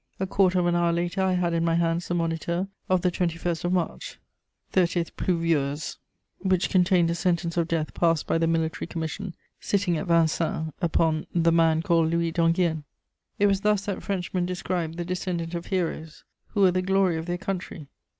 [0.19, 3.11] A quarter of an hour later, I had in my hands the Moniteur of the
[3.11, 4.17] 21st of March
[4.71, 5.97] (30 Pluviôse),
[6.39, 11.27] which contained a sentence of death passed by the military commission, sitting at Vincennes, upon
[11.35, 12.83] 'the man called Louis d'Enghien!'
[13.37, 17.27] It was thus that Frenchmen described the descendant of heroes who were the glory of
[17.27, 17.85] their country!